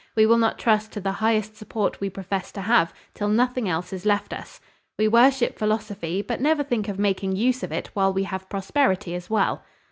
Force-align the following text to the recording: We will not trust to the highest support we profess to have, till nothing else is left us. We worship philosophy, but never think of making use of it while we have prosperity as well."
We 0.15 0.25
will 0.25 0.39
not 0.39 0.57
trust 0.57 0.91
to 0.93 0.99
the 0.99 1.11
highest 1.11 1.55
support 1.55 2.01
we 2.01 2.09
profess 2.09 2.51
to 2.53 2.61
have, 2.61 2.91
till 3.13 3.27
nothing 3.27 3.69
else 3.69 3.93
is 3.93 4.03
left 4.03 4.33
us. 4.33 4.59
We 4.97 5.07
worship 5.07 5.59
philosophy, 5.59 6.23
but 6.23 6.41
never 6.41 6.63
think 6.63 6.87
of 6.89 6.97
making 6.97 7.35
use 7.35 7.61
of 7.61 7.71
it 7.71 7.91
while 7.93 8.11
we 8.11 8.23
have 8.23 8.49
prosperity 8.49 9.13
as 9.13 9.29
well." 9.29 9.63